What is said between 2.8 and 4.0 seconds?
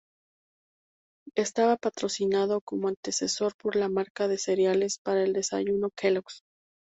su antecesor por la